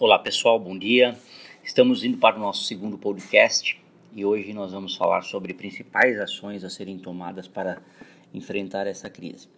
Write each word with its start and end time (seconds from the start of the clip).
Olá 0.00 0.18
pessoal, 0.18 0.58
bom 0.58 0.76
dia. 0.76 1.16
Estamos 1.62 2.02
indo 2.02 2.18
para 2.18 2.34
o 2.36 2.40
nosso 2.40 2.64
segundo 2.64 2.98
podcast 2.98 3.80
e 4.12 4.24
hoje 4.24 4.52
nós 4.52 4.72
vamos 4.72 4.96
falar 4.96 5.22
sobre 5.22 5.54
principais 5.54 6.18
ações 6.18 6.64
a 6.64 6.68
serem 6.68 6.98
tomadas 6.98 7.46
para 7.46 7.80
enfrentar 8.34 8.88
essa 8.88 9.08
crise. 9.08 9.48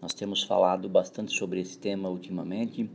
Nós 0.00 0.14
temos 0.14 0.44
falado 0.44 0.88
bastante 0.88 1.36
sobre 1.36 1.58
esse 1.60 1.76
tema 1.76 2.08
ultimamente, 2.08 2.88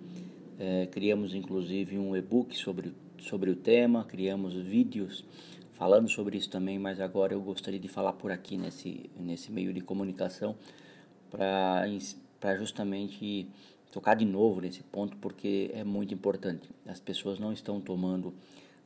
é, 0.58 0.86
criamos 0.86 1.36
inclusive 1.36 2.00
um 2.00 2.16
e-book 2.16 2.58
sobre, 2.58 2.94
sobre 3.20 3.52
o 3.52 3.56
tema, 3.58 4.06
criamos 4.06 4.54
vídeos 4.54 5.26
falando 5.74 6.08
sobre 6.08 6.38
isso 6.38 6.50
também, 6.50 6.80
mas 6.80 7.02
agora 7.02 7.34
eu 7.34 7.42
gostaria 7.42 7.82
de 7.82 7.90
falar 7.90 8.14
por 8.14 8.32
aqui 8.32 8.58
nesse, 8.58 9.10
nesse 9.20 9.52
meio 9.52 9.74
de 9.74 9.82
comunicação 9.82 10.56
para 11.30 12.56
justamente 12.58 13.50
tocar 13.92 14.16
de 14.16 14.26
novo 14.26 14.62
nesse 14.62 14.84
ponto 14.84 15.18
porque 15.18 15.72
é 15.74 15.84
muito 15.84 16.14
importante. 16.14 16.70
As 16.86 17.00
pessoas 17.00 17.40
não 17.40 17.54
estão 17.54 17.80
tomando 17.80 18.34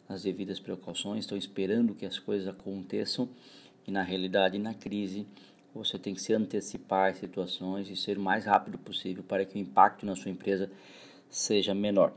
as 0.08 0.24
devidas 0.24 0.60
precauções, 0.60 1.22
estão 1.22 1.38
esperando 1.38 1.96
que 1.96 2.06
as 2.06 2.20
coisas 2.20 2.48
aconteçam 2.48 3.30
e 3.88 3.92
na 3.92 4.04
realidade 4.04 4.58
na 4.58 4.74
crise 4.74 5.26
você 5.74 5.98
tem 5.98 6.14
que 6.14 6.22
se 6.22 6.34
antecipar 6.34 7.12
às 7.12 7.18
situações 7.18 7.90
e 7.90 7.96
ser 7.96 8.18
o 8.18 8.22
mais 8.22 8.46
rápido 8.46 8.78
possível 8.78 9.24
para 9.24 9.46
que 9.46 9.58
o 9.58 9.62
impacto 9.62 10.06
na 10.06 10.16
sua 10.16 10.30
empresa 10.30 10.70
seja 11.30 11.74
menor. 11.74 12.14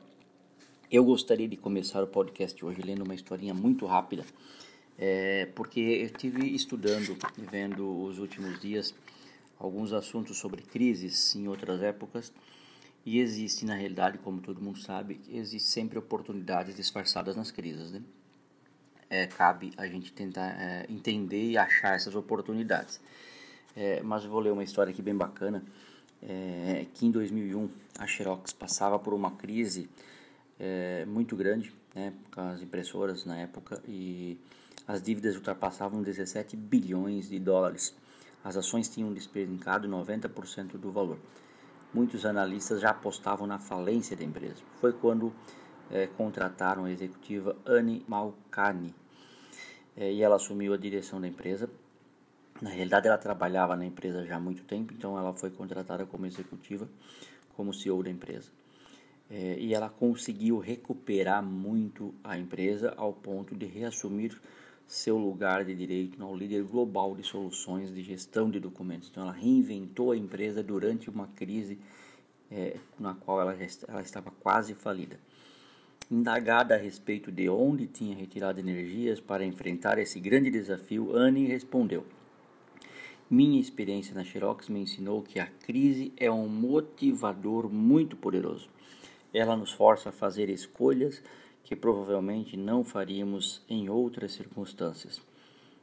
Eu 0.90 1.04
gostaria 1.04 1.48
de 1.48 1.56
começar 1.56 2.02
o 2.02 2.06
podcast 2.06 2.62
hoje 2.64 2.82
lendo 2.82 3.02
uma 3.02 3.14
historinha 3.14 3.54
muito 3.54 3.86
rápida, 3.86 4.24
é, 4.98 5.46
porque 5.54 5.80
eu 5.80 6.06
estive 6.06 6.54
estudando 6.54 7.16
e 7.38 7.42
vendo 7.42 8.02
os 8.02 8.18
últimos 8.18 8.60
dias 8.60 8.94
alguns 9.58 9.92
assuntos 9.92 10.36
sobre 10.36 10.62
crises 10.62 11.34
em 11.34 11.48
outras 11.48 11.80
épocas 11.82 12.32
e 13.06 13.20
existe, 13.20 13.66
na 13.66 13.74
realidade, 13.74 14.16
como 14.18 14.40
todo 14.40 14.62
mundo 14.62 14.78
sabe, 14.78 15.20
existe 15.28 15.68
sempre 15.68 15.98
oportunidades 15.98 16.74
disfarçadas 16.74 17.36
nas 17.36 17.50
crises, 17.50 17.92
né? 17.92 18.02
É, 19.10 19.26
cabe 19.26 19.72
a 19.76 19.86
gente 19.86 20.10
tentar 20.10 20.58
é, 20.58 20.86
entender 20.88 21.50
e 21.50 21.58
achar 21.58 21.94
essas 21.94 22.14
oportunidades. 22.14 22.98
É, 23.76 24.02
mas 24.02 24.24
eu 24.24 24.30
vou 24.30 24.40
ler 24.40 24.52
uma 24.52 24.64
história 24.64 24.90
aqui 24.90 25.02
bem 25.02 25.14
bacana, 25.14 25.62
é, 26.22 26.86
que 26.94 27.04
em 27.04 27.10
2001 27.10 27.68
a 27.98 28.06
Xerox 28.06 28.54
passava 28.54 28.98
por 28.98 29.12
uma 29.12 29.32
crise 29.32 29.88
é, 30.58 31.04
muito 31.04 31.36
grande, 31.36 31.72
né, 31.94 32.14
com 32.34 32.40
as 32.40 32.62
impressoras 32.62 33.26
na 33.26 33.36
época, 33.36 33.82
e 33.86 34.38
as 34.88 35.02
dívidas 35.02 35.36
ultrapassavam 35.36 36.02
17 36.02 36.56
bilhões 36.56 37.28
de 37.28 37.38
dólares. 37.38 37.94
As 38.42 38.56
ações 38.56 38.88
tinham 38.88 39.12
despencado 39.12 39.86
90% 39.86 40.78
do 40.78 40.90
valor 40.90 41.18
muitos 41.94 42.26
analistas 42.26 42.80
já 42.80 42.90
apostavam 42.90 43.46
na 43.46 43.58
falência 43.58 44.16
da 44.16 44.24
empresa. 44.24 44.62
Foi 44.80 44.92
quando 44.92 45.32
é, 45.90 46.06
contrataram 46.08 46.84
a 46.84 46.90
executiva 46.90 47.56
Anne 47.64 48.04
Malkani 48.08 48.94
é, 49.96 50.12
e 50.12 50.22
ela 50.22 50.36
assumiu 50.36 50.74
a 50.74 50.76
direção 50.76 51.20
da 51.20 51.28
empresa. 51.28 51.70
Na 52.60 52.70
realidade, 52.70 53.06
ela 53.06 53.18
trabalhava 53.18 53.76
na 53.76 53.84
empresa 53.84 54.24
já 54.24 54.36
há 54.36 54.40
muito 54.40 54.64
tempo, 54.64 54.92
então 54.92 55.18
ela 55.18 55.32
foi 55.32 55.50
contratada 55.50 56.04
como 56.04 56.26
executiva, 56.26 56.88
como 57.56 57.72
CEO 57.72 58.02
da 58.02 58.10
empresa. 58.10 58.50
É, 59.30 59.56
e 59.58 59.72
ela 59.74 59.88
conseguiu 59.88 60.58
recuperar 60.58 61.42
muito 61.42 62.14
a 62.22 62.36
empresa 62.36 62.92
ao 62.96 63.12
ponto 63.12 63.54
de 63.54 63.66
reassumir 63.66 64.38
seu 64.86 65.16
lugar 65.16 65.64
de 65.64 65.74
direito 65.74 66.22
ao 66.22 66.36
líder 66.36 66.62
global 66.62 67.14
de 67.14 67.22
soluções 67.22 67.92
de 67.92 68.02
gestão 68.02 68.50
de 68.50 68.60
documentos. 68.60 69.08
Então, 69.10 69.22
ela 69.24 69.32
reinventou 69.32 70.12
a 70.12 70.16
empresa 70.16 70.62
durante 70.62 71.08
uma 71.08 71.26
crise 71.28 71.78
é, 72.50 72.76
na 72.98 73.14
qual 73.14 73.40
ela, 73.40 73.56
ela 73.88 74.02
estava 74.02 74.30
quase 74.40 74.74
falida. 74.74 75.18
Indagada 76.10 76.74
a 76.74 76.78
respeito 76.78 77.32
de 77.32 77.48
onde 77.48 77.86
tinha 77.86 78.14
retirado 78.14 78.60
energias 78.60 79.20
para 79.20 79.44
enfrentar 79.44 79.98
esse 79.98 80.20
grande 80.20 80.50
desafio, 80.50 81.16
Anne 81.16 81.46
respondeu: 81.46 82.04
Minha 83.30 83.58
experiência 83.58 84.14
na 84.14 84.22
Xerox 84.22 84.68
me 84.68 84.80
ensinou 84.80 85.22
que 85.22 85.40
a 85.40 85.46
crise 85.46 86.12
é 86.16 86.30
um 86.30 86.46
motivador 86.46 87.70
muito 87.70 88.16
poderoso. 88.16 88.68
Ela 89.32 89.56
nos 89.56 89.72
força 89.72 90.10
a 90.10 90.12
fazer 90.12 90.50
escolhas 90.50 91.22
que 91.64 91.74
provavelmente 91.74 92.56
não 92.56 92.84
faríamos 92.84 93.62
em 93.68 93.88
outras 93.88 94.32
circunstâncias. 94.32 95.20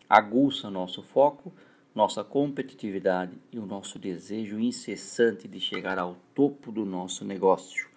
Aguça 0.08 0.70
nosso 0.70 1.02
foco, 1.02 1.52
nossa 1.94 2.24
competitividade 2.24 3.34
e 3.52 3.60
o 3.60 3.66
nosso 3.66 4.00
desejo 4.00 4.60
incessante 4.60 5.48
de 5.48 5.60
chegar 5.60 6.00
ao 6.00 6.16
topo 6.34 6.72
do 6.72 6.86
nosso 6.86 7.26
negócio, 7.26 7.90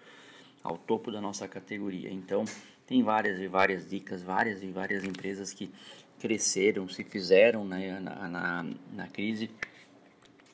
ao 0.62 0.76
topo 0.76 1.12
da 1.12 1.20
nossa 1.20 1.46
categoria. 1.46 2.10
Então, 2.10 2.44
tem 2.86 3.02
várias 3.02 3.38
e 3.38 3.46
várias 3.46 3.88
dicas, 3.88 4.22
várias 4.22 4.62
e 4.62 4.66
várias 4.66 5.04
empresas 5.04 5.52
que 5.52 5.70
cresceram, 6.18 6.88
se 6.88 7.04
fizeram 7.04 7.64
né, 7.64 8.00
na, 8.00 8.28
na, 8.28 8.66
na 8.92 9.08
crise 9.08 9.50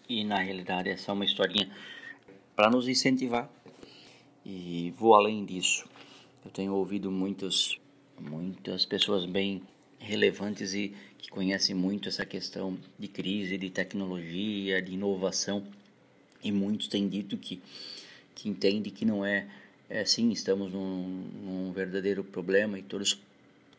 e 0.09 0.25
na 0.25 0.39
realidade 0.39 0.91
essa 0.91 1.13
é 1.13 1.15
uma 1.15 1.25
historinha 1.25 1.71
para 2.57 2.69
nos 2.69 2.89
incentivar. 2.89 3.49
E 4.45 4.93
vou 4.97 5.15
além 5.15 5.45
disso. 5.45 5.90
Eu 6.45 6.51
tenho 6.51 6.75
ouvido 6.75 7.11
muitas, 7.11 7.79
muitas 8.19 8.87
pessoas 8.87 9.27
bem 9.27 9.63
relevantes 9.99 10.75
e 10.75 10.95
que 11.19 11.31
conhecem 11.31 11.75
muito 11.75 12.09
essa 12.09 12.25
questão 12.25 12.79
de 12.99 13.09
crise, 13.09 13.59
de 13.59 13.69
tecnologia, 13.71 14.81
de 14.81 14.95
inovação, 14.95 15.67
e 16.43 16.51
muitos 16.51 16.89
têm 16.89 17.09
dito 17.09 17.37
que, 17.37 17.61
que 18.35 18.49
entende 18.49 18.91
que 18.91 19.05
não 19.05 19.25
é, 19.25 19.47
é 19.89 20.05
sim, 20.05 20.31
estamos 20.31 20.73
num, 20.73 21.05
num 21.45 21.73
verdadeiro 21.73 22.25
problema 22.25 22.79
e 22.79 22.83
todos 22.83 23.21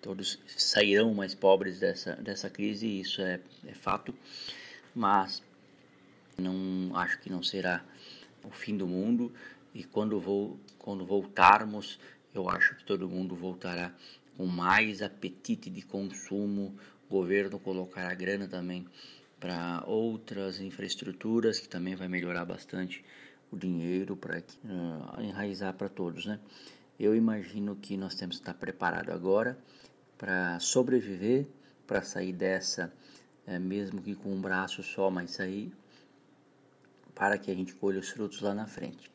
todos 0.01 0.39
sairão 0.47 1.13
mais 1.13 1.35
pobres 1.35 1.79
dessa, 1.79 2.15
dessa 2.15 2.49
crise, 2.49 2.87
isso 2.87 3.21
é, 3.21 3.39
é 3.67 3.73
fato, 3.73 4.13
mas 4.95 5.43
não 6.37 6.95
acho 6.97 7.19
que 7.19 7.29
não 7.29 7.43
será 7.43 7.85
o 8.43 8.49
fim 8.49 8.75
do 8.75 8.87
mundo 8.87 9.31
e 9.75 9.83
quando, 9.83 10.19
vou, 10.19 10.59
quando 10.79 11.05
voltarmos 11.05 11.99
eu 12.33 12.49
acho 12.49 12.75
que 12.75 12.85
todo 12.85 13.09
mundo 13.09 13.35
voltará 13.35 13.93
com 14.37 14.45
mais 14.45 15.01
apetite 15.01 15.69
de 15.69 15.81
consumo. 15.81 16.75
O 17.09 17.11
governo 17.11 17.59
colocará 17.59 18.13
grana 18.13 18.47
também 18.47 18.87
para 19.39 19.83
outras 19.85 20.59
infraestruturas, 20.59 21.59
que 21.59 21.67
também 21.67 21.95
vai 21.95 22.07
melhorar 22.07 22.45
bastante 22.45 23.03
o 23.51 23.57
dinheiro 23.57 24.15
para 24.15 24.39
uh, 24.39 25.21
enraizar 25.21 25.73
para 25.73 25.89
todos, 25.89 26.25
né? 26.25 26.39
Eu 26.97 27.15
imagino 27.15 27.75
que 27.75 27.97
nós 27.97 28.15
temos 28.15 28.37
que 28.37 28.43
estar 28.43 28.53
preparados 28.53 29.13
agora 29.13 29.57
para 30.17 30.59
sobreviver, 30.59 31.47
para 31.85 32.01
sair 32.03 32.31
dessa, 32.31 32.93
é, 33.45 33.57
mesmo 33.57 34.01
que 34.01 34.15
com 34.15 34.31
um 34.31 34.39
braço 34.39 34.83
só, 34.83 35.09
mas 35.09 35.31
sair, 35.31 35.73
para 37.15 37.37
que 37.39 37.49
a 37.49 37.55
gente 37.55 37.73
colhe 37.73 37.97
os 37.97 38.09
frutos 38.11 38.39
lá 38.41 38.53
na 38.53 38.67
frente 38.67 39.10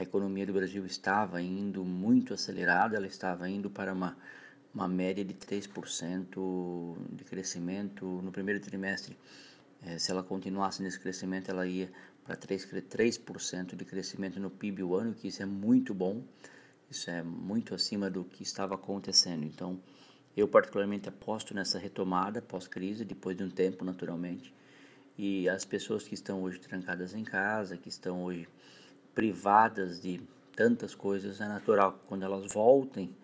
a 0.00 0.02
economia 0.02 0.46
do 0.46 0.52
Brasil 0.52 0.84
estava 0.86 1.42
indo 1.42 1.84
muito 1.84 2.32
acelerada, 2.32 2.96
ela 2.96 3.06
estava 3.06 3.48
indo 3.48 3.68
para 3.68 3.92
uma, 3.92 4.16
uma 4.74 4.88
média 4.88 5.24
de 5.24 5.34
3% 5.34 6.96
de 7.12 7.24
crescimento 7.24 8.04
no 8.06 8.32
primeiro 8.32 8.60
trimestre. 8.60 9.16
É, 9.82 9.98
se 9.98 10.10
ela 10.10 10.22
continuasse 10.22 10.82
nesse 10.82 10.98
crescimento, 10.98 11.50
ela 11.50 11.66
ia 11.66 11.90
para 12.24 12.36
3%, 12.36 12.82
3 12.88 13.20
de 13.76 13.84
crescimento 13.84 14.40
no 14.40 14.50
PIB 14.50 14.82
o 14.82 14.94
ano, 14.94 15.14
que 15.14 15.28
isso 15.28 15.42
é 15.42 15.46
muito 15.46 15.92
bom, 15.92 16.22
isso 16.90 17.10
é 17.10 17.22
muito 17.22 17.74
acima 17.74 18.08
do 18.08 18.24
que 18.24 18.42
estava 18.42 18.74
acontecendo. 18.74 19.44
Então, 19.44 19.78
eu 20.36 20.48
particularmente 20.48 21.08
aposto 21.08 21.54
nessa 21.54 21.78
retomada 21.78 22.40
pós-crise, 22.40 23.04
depois 23.04 23.36
de 23.36 23.44
um 23.44 23.50
tempo, 23.50 23.84
naturalmente. 23.84 24.54
E 25.18 25.48
as 25.48 25.64
pessoas 25.64 26.04
que 26.04 26.14
estão 26.14 26.42
hoje 26.42 26.58
trancadas 26.58 27.14
em 27.14 27.24
casa, 27.24 27.76
que 27.76 27.88
estão 27.88 28.22
hoje 28.24 28.48
privadas 29.14 30.00
de 30.00 30.20
tantas 30.54 30.94
coisas, 30.94 31.40
é 31.40 31.48
natural 31.48 31.92
que 31.92 32.06
quando 32.06 32.24
elas 32.24 32.52
voltem, 32.52 33.14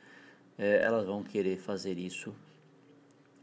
é, 0.58 0.82
elas 0.82 1.06
vão 1.06 1.22
querer 1.22 1.58
fazer 1.58 1.99
isso 1.99 2.34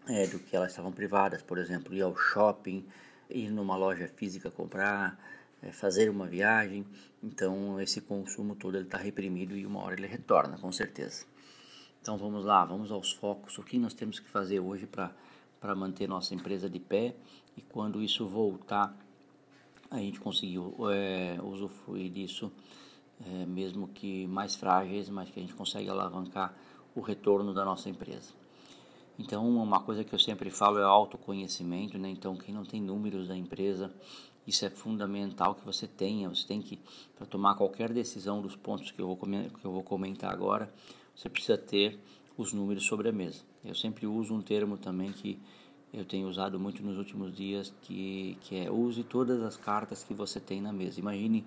é, 0.07 0.27
do 0.27 0.39
que 0.39 0.55
elas 0.55 0.71
estavam 0.71 0.91
privadas, 0.91 1.41
por 1.41 1.57
exemplo, 1.57 1.93
ir 1.93 2.01
ao 2.01 2.15
shopping, 2.15 2.85
ir 3.29 3.49
numa 3.49 3.75
loja 3.75 4.07
física 4.07 4.51
comprar, 4.51 5.17
é, 5.61 5.71
fazer 5.71 6.09
uma 6.09 6.27
viagem. 6.27 6.85
Então, 7.21 7.79
esse 7.79 8.01
consumo 8.01 8.55
todo 8.55 8.77
está 8.79 8.97
reprimido 8.97 9.55
e 9.55 9.65
uma 9.65 9.81
hora 9.81 9.95
ele 9.95 10.07
retorna, 10.07 10.57
com 10.57 10.71
certeza. 10.71 11.25
Então, 12.01 12.17
vamos 12.17 12.43
lá, 12.43 12.65
vamos 12.65 12.91
aos 12.91 13.13
focos. 13.13 13.57
O 13.57 13.63
que 13.63 13.77
nós 13.77 13.93
temos 13.93 14.19
que 14.19 14.29
fazer 14.29 14.59
hoje 14.59 14.85
para 14.85 15.75
manter 15.75 16.07
nossa 16.07 16.35
empresa 16.35 16.69
de 16.69 16.79
pé 16.79 17.15
e 17.55 17.61
quando 17.61 18.01
isso 18.01 18.27
voltar 18.27 18.93
a 19.93 19.99
gente 19.99 20.19
conseguiu 20.19 20.75
é, 20.91 21.37
usufruir 21.43 22.11
disso, 22.11 22.51
é, 23.25 23.45
mesmo 23.45 23.87
que 23.87 24.25
mais 24.27 24.55
frágeis, 24.55 25.07
mas 25.07 25.29
que 25.29 25.39
a 25.39 25.41
gente 25.41 25.53
consegue 25.53 25.87
alavancar 25.89 26.55
o 26.95 27.01
retorno 27.01 27.53
da 27.53 27.63
nossa 27.63 27.89
empresa. 27.89 28.33
Então, 29.19 29.47
uma 29.47 29.79
coisa 29.81 30.03
que 30.03 30.13
eu 30.13 30.17
sempre 30.17 30.49
falo 30.49 30.79
é 30.79 30.83
autoconhecimento, 30.83 31.97
né? 31.99 32.09
Então, 32.09 32.35
quem 32.35 32.53
não 32.53 32.65
tem 32.65 32.81
números 32.81 33.27
da 33.27 33.37
empresa, 33.37 33.93
Isso 34.45 34.65
é 34.65 34.69
fundamental 34.69 35.55
que 35.55 35.65
você 35.65 35.87
tenha. 35.87 36.29
Você 36.29 36.45
tem 36.45 36.61
que, 36.61 36.79
para 37.15 37.25
tomar 37.25 37.55
qualquer 37.55 37.93
decisão 37.93 38.41
dos 38.41 38.55
pontos 38.55 38.91
que 38.91 39.01
eu, 39.01 39.07
vou, 39.07 39.17
que 39.17 39.65
eu 39.65 39.71
vou 39.71 39.83
comentar 39.83 40.31
agora, 40.31 40.73
você 41.15 41.29
precisa 41.29 41.57
ter 41.57 41.99
os 42.37 42.51
números 42.51 42.85
sobre 42.85 43.09
a 43.09 43.11
mesa. 43.11 43.41
Eu 43.63 43.75
sempre 43.75 44.05
uso 44.05 44.33
um 44.33 44.41
termo 44.41 44.77
também 44.77 45.11
que 45.11 45.39
eu 45.93 46.03
tenho 46.03 46.27
usado 46.27 46.59
muito 46.59 46.81
nos 46.81 46.97
últimos 46.97 47.35
dias, 47.35 47.71
que, 47.83 48.37
que 48.41 48.57
é 48.57 48.71
use 48.71 49.03
todas 49.03 49.41
as 49.43 49.55
cartas 49.55 50.03
que 50.03 50.13
você 50.13 50.39
tem 50.39 50.59
na 50.59 50.73
mesa. 50.73 50.99
Imagine 50.99 51.45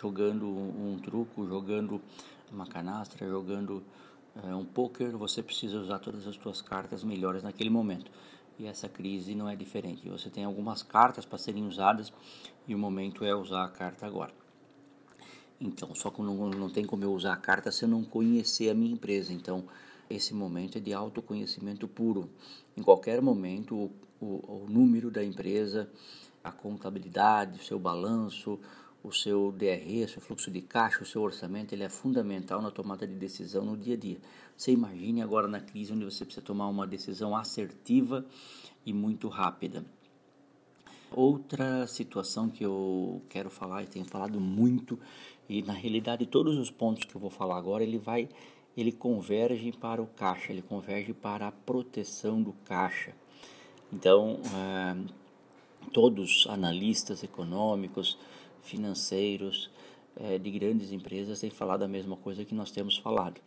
jogando 0.00 0.46
um, 0.46 0.92
um 0.92 0.98
truco, 0.98 1.46
jogando 1.46 2.00
uma 2.52 2.66
canastra, 2.66 3.28
jogando 3.28 3.82
é, 4.44 4.54
um 4.54 4.64
poker, 4.64 5.16
você 5.16 5.42
precisa 5.42 5.78
usar 5.78 5.98
todas 5.98 6.26
as 6.26 6.36
suas 6.36 6.62
cartas 6.62 7.02
melhores 7.02 7.42
naquele 7.42 7.70
momento. 7.70 8.10
E 8.58 8.66
essa 8.66 8.88
crise 8.88 9.34
não 9.34 9.48
é 9.48 9.56
diferente. 9.56 10.08
Você 10.08 10.30
tem 10.30 10.44
algumas 10.44 10.82
cartas 10.82 11.24
para 11.24 11.38
serem 11.38 11.66
usadas 11.66 12.12
e 12.68 12.74
o 12.74 12.78
momento 12.78 13.24
é 13.24 13.34
usar 13.34 13.64
a 13.64 13.68
carta 13.68 14.06
agora. 14.06 14.32
Então, 15.60 15.94
só 15.94 16.10
que 16.10 16.22
não, 16.22 16.48
não 16.50 16.70
tem 16.70 16.84
como 16.84 17.02
eu 17.02 17.12
usar 17.12 17.32
a 17.32 17.36
carta 17.36 17.72
se 17.72 17.84
eu 17.84 17.88
não 17.88 18.04
conhecer 18.04 18.70
a 18.70 18.74
minha 18.74 18.92
empresa. 18.92 19.32
Então, 19.32 19.64
esse 20.10 20.34
momento 20.34 20.76
é 20.76 20.80
de 20.80 20.92
autoconhecimento 20.92 21.86
puro. 21.86 22.28
Em 22.76 22.82
qualquer 22.82 23.22
momento, 23.22 23.74
o, 23.74 23.90
o, 24.20 24.64
o 24.64 24.66
número 24.68 25.10
da 25.10 25.24
empresa, 25.24 25.90
a 26.42 26.50
contabilidade, 26.50 27.60
o 27.60 27.64
seu 27.64 27.78
balanço, 27.78 28.58
o 29.02 29.12
seu 29.12 29.52
DRE, 29.52 30.04
o 30.04 30.08
seu 30.08 30.20
fluxo 30.20 30.50
de 30.50 30.60
caixa, 30.60 31.02
o 31.02 31.06
seu 31.06 31.22
orçamento, 31.22 31.72
ele 31.72 31.84
é 31.84 31.88
fundamental 31.88 32.60
na 32.60 32.70
tomada 32.70 33.06
de 33.06 33.14
decisão 33.14 33.64
no 33.64 33.76
dia 33.76 33.94
a 33.94 33.96
dia. 33.96 34.18
Você 34.56 34.72
imagine 34.72 35.22
agora 35.22 35.48
na 35.48 35.60
crise 35.60 35.92
onde 35.92 36.04
você 36.04 36.24
precisa 36.24 36.44
tomar 36.44 36.68
uma 36.68 36.86
decisão 36.86 37.34
assertiva 37.34 38.26
e 38.84 38.92
muito 38.92 39.28
rápida. 39.28 39.84
Outra 41.12 41.86
situação 41.86 42.48
que 42.48 42.64
eu 42.64 43.22
quero 43.28 43.50
falar 43.50 43.82
e 43.82 43.86
tenho 43.86 44.04
falado 44.04 44.38
muito 44.38 44.98
e 45.48 45.60
na 45.62 45.72
realidade 45.72 46.24
todos 46.26 46.56
os 46.56 46.70
pontos 46.70 47.04
que 47.04 47.14
eu 47.14 47.20
vou 47.20 47.30
falar 47.30 47.58
agora 47.58 47.82
ele 47.82 47.98
vai 47.98 48.28
ele 48.80 48.92
converge 48.92 49.72
para 49.72 50.02
o 50.02 50.06
caixa, 50.06 50.52
ele 50.52 50.62
converge 50.62 51.12
para 51.12 51.48
a 51.48 51.52
proteção 51.52 52.42
do 52.42 52.52
caixa. 52.64 53.12
Então, 53.92 54.40
eh, 54.54 55.12
todos 55.92 56.46
analistas 56.48 57.22
econômicos, 57.22 58.16
financeiros 58.62 59.70
é, 60.16 60.38
de 60.38 60.50
grandes 60.50 60.92
empresas 60.92 61.40
têm 61.40 61.50
falado 61.50 61.82
a 61.82 61.88
mesma 61.88 62.16
coisa 62.16 62.44
que 62.44 62.54
nós 62.54 62.70
temos 62.70 62.96
falado. 62.96 63.40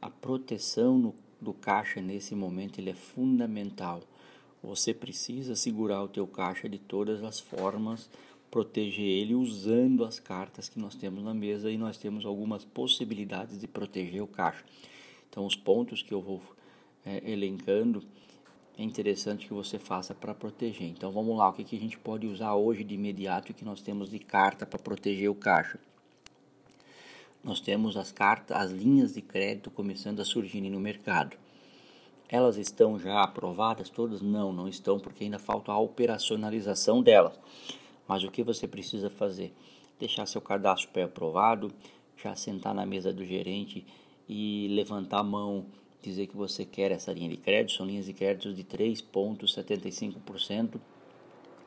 A 0.00 0.10
proteção 0.10 1.14
do 1.40 1.52
caixa 1.52 2.00
nesse 2.00 2.34
momento 2.34 2.78
ele 2.78 2.90
é 2.90 2.94
fundamental. 2.94 4.00
Você 4.62 4.92
precisa 4.92 5.56
segurar 5.56 6.02
o 6.02 6.08
teu 6.08 6.26
caixa 6.26 6.68
de 6.68 6.78
todas 6.78 7.22
as 7.24 7.40
formas, 7.40 8.10
proteger 8.50 9.04
ele 9.04 9.34
usando 9.34 10.04
as 10.04 10.18
cartas 10.18 10.68
que 10.68 10.78
nós 10.78 10.94
temos 10.94 11.22
na 11.22 11.32
mesa 11.32 11.70
e 11.70 11.78
nós 11.78 11.96
temos 11.96 12.26
algumas 12.26 12.64
possibilidades 12.64 13.58
de 13.58 13.68
proteger 13.68 14.22
o 14.22 14.26
caixa. 14.26 14.64
Então 15.28 15.46
os 15.46 15.54
pontos 15.54 16.02
que 16.02 16.12
eu 16.12 16.20
vou 16.20 16.42
é, 17.06 17.30
elencando 17.30 18.02
é 18.76 18.82
interessante 18.82 19.46
que 19.46 19.54
você 19.54 19.78
faça 19.78 20.14
para 20.14 20.34
proteger. 20.34 20.88
Então 20.88 21.12
vamos 21.12 21.36
lá, 21.36 21.48
o 21.48 21.52
que, 21.52 21.64
que 21.64 21.76
a 21.76 21.80
gente 21.80 21.98
pode 21.98 22.26
usar 22.26 22.54
hoje 22.54 22.82
de 22.82 22.94
imediato 22.94 23.50
e 23.50 23.54
que 23.54 23.64
nós 23.64 23.80
temos 23.80 24.10
de 24.10 24.18
carta 24.18 24.66
para 24.66 24.78
proteger 24.78 25.30
o 25.30 25.34
caixa? 25.34 25.78
Nós 27.42 27.60
temos 27.60 27.96
as 27.96 28.10
cartas, 28.12 28.56
as 28.56 28.70
linhas 28.70 29.14
de 29.14 29.22
crédito 29.22 29.70
começando 29.70 30.20
a 30.20 30.24
surgir 30.24 30.60
no 30.60 30.80
mercado. 30.80 31.36
Elas 32.28 32.56
estão 32.56 32.98
já 32.98 33.22
aprovadas 33.22 33.88
todas? 33.88 34.20
Não, 34.20 34.52
não 34.52 34.68
estão 34.68 35.00
porque 35.00 35.24
ainda 35.24 35.38
falta 35.38 35.72
a 35.72 35.78
operacionalização 35.78 37.02
delas. 37.02 37.38
Mas 38.10 38.22
o 38.24 38.28
que 38.28 38.42
você 38.42 38.66
precisa 38.66 39.08
fazer? 39.08 39.54
Deixar 39.96 40.26
seu 40.26 40.40
cadastro 40.40 40.90
pré-aprovado, 40.90 41.70
já 42.20 42.34
sentar 42.34 42.74
na 42.74 42.84
mesa 42.84 43.12
do 43.12 43.24
gerente 43.24 43.86
e 44.28 44.66
levantar 44.68 45.20
a 45.20 45.22
mão 45.22 45.66
dizer 46.02 46.26
que 46.26 46.36
você 46.36 46.64
quer 46.64 46.90
essa 46.90 47.12
linha 47.12 47.28
de 47.28 47.36
crédito, 47.36 47.76
são 47.76 47.86
linhas 47.86 48.06
de 48.06 48.12
crédito 48.12 48.52
de 48.52 48.64
3,75%. 48.64 50.80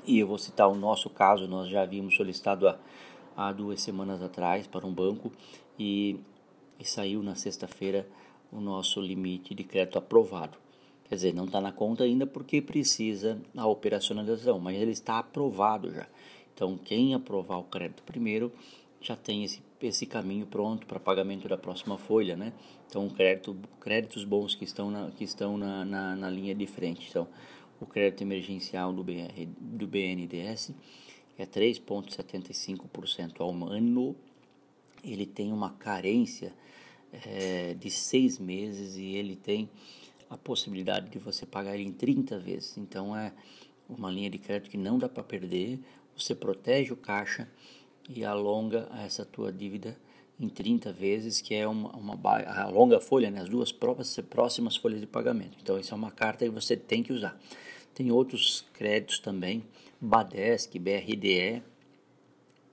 E 0.06 0.20
eu 0.20 0.28
vou 0.28 0.38
citar 0.38 0.68
o 0.68 0.76
nosso 0.76 1.10
caso, 1.10 1.48
nós 1.48 1.70
já 1.70 1.84
havíamos 1.84 2.14
solicitado 2.14 2.68
há, 2.68 2.78
há 3.38 3.54
duas 3.54 3.82
semanas 3.82 4.22
atrás 4.22 4.68
para 4.68 4.86
um 4.86 4.94
banco 4.94 5.32
e, 5.80 6.20
e 6.78 6.84
saiu 6.84 7.24
na 7.24 7.36
sexta-feira 7.36 8.06
o 8.52 8.60
nosso 8.60 9.00
limite 9.00 9.56
de 9.56 9.64
crédito 9.64 9.98
aprovado. 9.98 10.63
Quer 11.10 11.16
dizer, 11.16 11.34
não 11.34 11.46
está 11.46 11.60
na 11.60 11.72
conta 11.72 12.04
ainda 12.04 12.26
porque 12.26 12.62
precisa 12.62 13.40
a 13.56 13.68
operacionalização, 13.68 14.60
mas 14.60 14.76
ele 14.76 14.92
está 14.92 15.20
aprovado 15.20 15.92
já. 15.94 16.08
Então, 16.54 16.78
quem 16.78 17.14
aprovar 17.14 17.58
o 17.60 17.64
crédito 17.64 18.04
primeiro 18.04 18.52
já 19.02 19.16
tem 19.16 19.44
esse, 19.44 19.62
esse 19.82 20.06
caminho 20.06 20.46
pronto 20.46 20.88
para 20.88 21.00
pagamento 21.00 21.48
da 21.48 21.58
próxima 21.58 21.98
folha, 21.98 22.38
né? 22.38 22.54
Então, 22.88 23.10
crédito, 23.10 23.56
créditos 23.82 24.24
bons 24.24 24.56
que 24.56 24.64
estão, 24.64 24.90
na, 24.90 25.12
que 25.12 25.24
estão 25.24 25.58
na, 25.58 25.84
na, 25.84 26.16
na 26.16 26.30
linha 26.30 26.56
de 26.56 26.66
frente. 26.66 27.08
Então, 27.10 27.28
o 27.82 27.86
crédito 27.86 28.22
emergencial 28.22 28.94
do, 28.94 29.04
BR, 29.04 29.48
do 29.60 29.86
BNDES 29.88 30.72
é 31.38 31.46
3,75% 31.46 33.42
ao 33.42 33.52
ano. 33.68 34.16
Ele 35.04 35.26
tem 35.26 35.52
uma 35.52 35.72
carência 35.72 36.54
é, 37.12 37.74
de 37.74 37.92
seis 37.92 38.40
meses 38.40 38.96
e 38.96 39.16
ele 39.16 39.36
tem 39.36 39.70
a 40.34 40.38
possibilidade 40.38 41.10
de 41.10 41.20
você 41.20 41.46
pagar 41.46 41.76
ele 41.76 41.84
em 41.84 41.92
30 41.92 42.40
vezes. 42.40 42.78
Então, 42.78 43.16
é 43.16 43.32
uma 43.88 44.10
linha 44.10 44.30
de 44.30 44.40
crédito 44.40 44.72
que 44.72 44.78
não 44.78 44.98
dá 44.98 45.08
para 45.08 45.24
perder. 45.24 45.80
Você 46.18 46.34
protege 46.34 46.92
o 46.92 46.98
caixa 46.98 47.48
e 48.10 48.26
alonga 48.26 48.90
essa 49.06 49.24
tua 49.24 49.52
dívida 49.54 49.96
em 50.40 50.50
30 50.50 50.92
vezes, 50.92 51.40
que 51.40 51.54
é 51.54 51.68
uma, 51.68 51.92
uma 51.92 52.20
a 52.48 52.68
longa 52.68 53.00
folha, 53.00 53.30
né, 53.30 53.42
as 53.42 53.50
duas 53.50 53.72
próprias, 53.72 54.20
próximas 54.28 54.76
folhas 54.76 55.00
de 55.00 55.06
pagamento. 55.06 55.56
Então, 55.62 55.80
isso 55.80 55.94
é 55.94 55.98
uma 55.98 56.12
carta 56.12 56.44
que 56.44 56.52
você 56.52 56.76
tem 56.76 57.04
que 57.04 57.14
usar. 57.14 57.40
Tem 57.94 58.12
outros 58.12 58.66
créditos 58.74 59.20
também, 59.20 59.64
Badesc, 60.02 60.78
BRDE, 60.80 61.62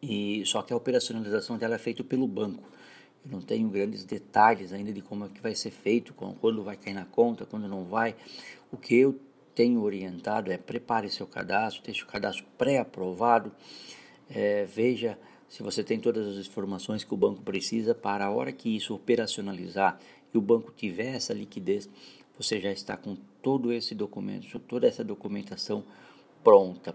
e 0.02 0.42
só 0.46 0.62
que 0.62 0.72
a 0.72 0.76
operacionalização 0.76 1.58
dela 1.58 1.74
é 1.74 1.78
feita 1.78 2.02
pelo 2.02 2.26
banco. 2.26 2.62
Eu 3.24 3.32
não 3.32 3.40
tenho 3.40 3.68
grandes 3.68 4.04
detalhes 4.04 4.72
ainda 4.72 4.92
de 4.92 5.02
como 5.02 5.24
é 5.24 5.28
que 5.28 5.40
vai 5.40 5.54
ser 5.54 5.70
feito, 5.70 6.14
quando 6.14 6.62
vai 6.62 6.76
cair 6.76 6.94
na 6.94 7.04
conta, 7.04 7.44
quando 7.44 7.68
não 7.68 7.84
vai. 7.84 8.14
O 8.72 8.76
que 8.76 8.94
eu 8.94 9.18
tenho 9.54 9.82
orientado 9.82 10.50
é 10.50 10.56
prepare 10.56 11.10
seu 11.10 11.26
cadastro, 11.26 11.82
deixe 11.82 12.02
o 12.02 12.06
cadastro 12.06 12.44
pré-aprovado, 12.56 13.52
é, 14.28 14.64
veja 14.64 15.18
se 15.50 15.64
você 15.64 15.82
tem 15.82 15.98
todas 15.98 16.28
as 16.28 16.46
informações 16.46 17.02
que 17.02 17.12
o 17.12 17.16
banco 17.16 17.42
precisa 17.42 17.92
para 17.92 18.24
a 18.24 18.30
hora 18.30 18.52
que 18.52 18.74
isso 18.74 18.94
operacionalizar 18.94 19.98
e 20.32 20.38
o 20.38 20.40
banco 20.40 20.70
tiver 20.70 21.16
essa 21.16 21.34
liquidez, 21.34 21.90
você 22.38 22.60
já 22.60 22.70
está 22.70 22.96
com 22.96 23.16
todo 23.42 23.72
esse 23.72 23.92
documento, 23.92 24.58
toda 24.60 24.86
essa 24.86 25.02
documentação 25.02 25.84
pronta. 26.44 26.94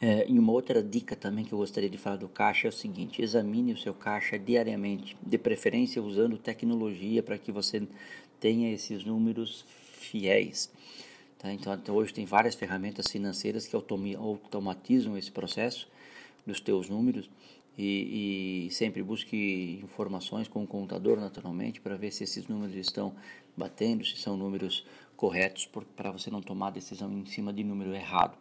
É, 0.00 0.26
e 0.28 0.38
uma 0.38 0.52
outra 0.52 0.82
dica 0.82 1.14
também 1.14 1.44
que 1.44 1.52
eu 1.52 1.58
gostaria 1.58 1.88
de 1.88 1.96
falar 1.96 2.16
do 2.16 2.28
caixa 2.28 2.66
é 2.66 2.70
o 2.70 2.72
seguinte: 2.72 3.22
examine 3.22 3.72
o 3.72 3.78
seu 3.78 3.94
caixa 3.94 4.38
diariamente, 4.38 5.16
de 5.22 5.38
preferência 5.38 6.02
usando 6.02 6.36
tecnologia 6.36 7.22
para 7.22 7.38
que 7.38 7.52
você 7.52 7.86
tenha 8.40 8.72
esses 8.72 9.04
números 9.04 9.64
fiéis. 9.68 10.70
Tá? 11.38 11.52
Então, 11.52 11.72
até 11.72 11.92
hoje 11.92 12.12
tem 12.12 12.24
várias 12.24 12.54
ferramentas 12.54 13.06
financeiras 13.10 13.66
que 13.66 13.76
automatizam 13.76 15.16
esse 15.16 15.30
processo 15.30 15.88
dos 16.46 16.60
teus 16.60 16.88
números 16.88 17.30
e, 17.76 18.66
e, 18.66 18.70
sempre 18.70 19.02
busque 19.02 19.80
informações 19.82 20.46
com 20.46 20.62
o 20.62 20.66
contador 20.66 21.18
naturalmente 21.18 21.80
para 21.80 21.96
ver 21.96 22.12
se 22.12 22.24
esses 22.24 22.46
números 22.46 22.74
estão 22.76 23.14
batendo, 23.56 24.04
se 24.04 24.16
são 24.16 24.36
números 24.36 24.86
corretos 25.16 25.68
para 25.96 26.10
você 26.10 26.30
não 26.30 26.40
tomar 26.40 26.70
decisão 26.70 27.10
em 27.12 27.26
cima 27.26 27.52
de 27.52 27.64
número 27.64 27.94
errado. 27.94 28.36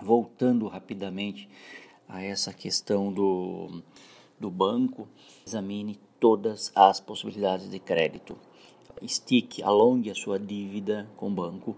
Voltando 0.00 0.68
rapidamente 0.68 1.48
a 2.08 2.22
essa 2.22 2.52
questão 2.52 3.12
do, 3.12 3.82
do 4.38 4.50
banco, 4.50 5.08
examine 5.46 5.98
todas 6.18 6.72
as 6.74 7.00
possibilidades 7.00 7.68
de 7.68 7.78
crédito. 7.78 8.36
Estique, 9.02 9.62
alongue 9.62 10.10
a 10.10 10.14
sua 10.14 10.38
dívida 10.38 11.08
com 11.16 11.28
o 11.28 11.30
banco, 11.30 11.76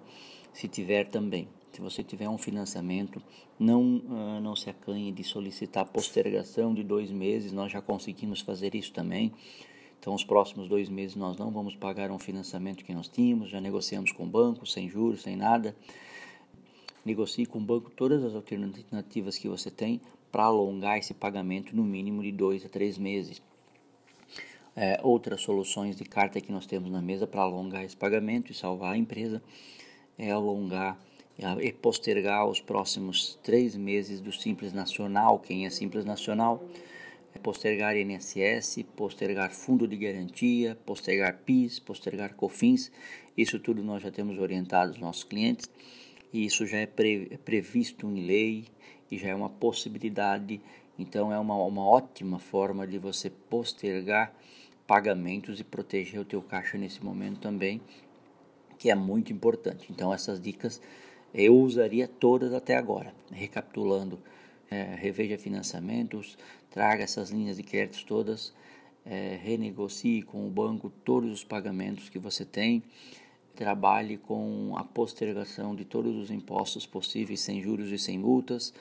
se 0.52 0.68
tiver 0.68 1.04
também. 1.04 1.48
Se 1.72 1.80
você 1.80 2.02
tiver 2.02 2.28
um 2.28 2.38
financiamento, 2.38 3.22
não, 3.58 3.82
uh, 3.82 4.40
não 4.40 4.56
se 4.56 4.68
acanhe 4.68 5.12
de 5.12 5.22
solicitar 5.22 5.86
postergação 5.86 6.74
de 6.74 6.82
dois 6.82 7.10
meses, 7.10 7.52
nós 7.52 7.70
já 7.70 7.80
conseguimos 7.80 8.40
fazer 8.40 8.74
isso 8.74 8.92
também. 8.92 9.32
Então, 9.98 10.14
os 10.14 10.24
próximos 10.24 10.66
dois 10.66 10.88
meses 10.88 11.14
nós 11.14 11.36
não 11.36 11.50
vamos 11.50 11.76
pagar 11.76 12.10
um 12.10 12.18
financiamento 12.18 12.84
que 12.84 12.94
nós 12.94 13.06
tínhamos, 13.06 13.50
já 13.50 13.60
negociamos 13.60 14.12
com 14.12 14.24
o 14.24 14.26
banco, 14.26 14.66
sem 14.66 14.88
juros, 14.88 15.22
sem 15.22 15.36
nada. 15.36 15.76
Negocie 17.04 17.47
com 17.47 17.59
o 17.59 17.62
banco 17.62 17.90
todas 17.90 18.23
as 18.23 18.35
alternativas 18.35 19.38
que 19.38 19.49
você 19.49 19.71
tem 19.71 20.00
para 20.30 20.45
alongar 20.45 20.99
esse 20.99 21.14
pagamento 21.14 21.75
no 21.75 21.83
mínimo 21.83 22.23
de 22.23 22.30
dois 22.30 22.64
a 22.64 22.69
três 22.69 22.99
meses. 22.99 23.42
É, 24.76 25.00
outras 25.02 25.40
soluções 25.42 25.97
de 25.97 26.04
carta 26.04 26.40
que 26.40 26.52
nós 26.52 26.66
temos 26.66 26.90
na 26.90 27.02
mesa 27.02 27.26
para 27.26 27.42
alongar 27.42 27.85
esse 27.85 27.97
pagamento 27.97 28.52
e 28.52 28.54
salvar 28.54 28.95
a 28.95 28.97
empresa 28.97 29.42
é 30.16 30.30
alongar 30.30 30.99
e 31.61 31.73
postergar 31.73 32.47
os 32.47 32.61
próximos 32.61 33.38
três 33.42 33.75
meses 33.75 34.21
do 34.21 34.30
Simples 34.30 34.73
Nacional, 34.73 35.38
quem 35.38 35.64
é 35.64 35.71
Simples 35.71 36.04
Nacional, 36.04 36.62
é 37.35 37.38
postergar 37.38 37.97
INSS, 37.97 38.85
postergar 38.95 39.50
Fundo 39.50 39.88
de 39.88 39.97
Garantia, 39.97 40.76
postergar 40.85 41.38
PIS, 41.38 41.78
postergar 41.78 42.35
COFINS, 42.35 42.92
isso 43.37 43.59
tudo 43.59 43.83
nós 43.83 44.02
já 44.02 44.11
temos 44.11 44.38
orientado 44.38 44.92
os 44.92 44.99
nossos 44.99 45.25
clientes 45.25 45.71
e 46.32 46.44
isso 46.44 46.66
já 46.66 46.78
é, 46.78 46.88
é 47.30 47.37
previsto 47.37 48.06
em 48.06 48.26
lei 48.26 48.64
e 49.10 49.18
já 49.18 49.28
é 49.28 49.34
uma 49.34 49.50
possibilidade, 49.50 50.60
então 50.99 51.32
é 51.32 51.38
uma, 51.38 51.54
uma 51.56 51.87
ótima 51.87 52.38
forma 52.38 52.87
de 52.87 52.99
você 52.99 53.30
postergar 53.30 54.32
pagamentos 54.87 55.60
e 55.60 55.64
proteger 55.64 56.20
o 56.20 56.25
teu 56.25 56.42
caixa 56.42 56.76
nesse 56.76 57.04
momento 57.04 57.38
também, 57.38 57.80
que 58.78 58.90
é 58.90 58.94
muito 58.94 59.32
importante. 59.32 59.87
Então 59.90 60.12
essas 60.12 60.40
dicas 60.40 60.80
eu 61.32 61.56
usaria 61.56 62.08
todas 62.08 62.52
até 62.52 62.76
agora. 62.76 63.14
Recapitulando, 63.30 64.18
é, 64.70 64.94
reveja 64.96 65.38
financiamentos, 65.38 66.37
traga 66.70 67.04
essas 67.04 67.30
linhas 67.30 67.56
de 67.56 67.62
créditos 67.62 68.04
todas, 68.04 68.52
é, 69.04 69.38
renegocie 69.42 70.22
com 70.22 70.46
o 70.46 70.50
banco 70.50 70.90
todos 71.04 71.30
os 71.30 71.44
pagamentos 71.44 72.08
que 72.08 72.18
você 72.18 72.44
tem, 72.44 72.82
trabalhe 73.54 74.16
com 74.16 74.75
a 74.76 74.85
postergação 74.85 75.75
de 75.75 75.85
todos 75.85 76.16
os 76.16 76.30
impostos 76.30 76.87
possíveis 76.87 77.40
sem 77.40 77.62
juros 77.62 77.90
e 77.90 77.99
sem 77.99 78.19
multas, 78.19 78.73